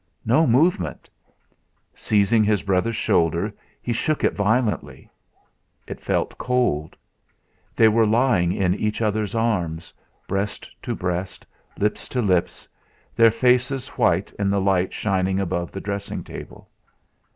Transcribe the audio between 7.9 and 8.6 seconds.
lying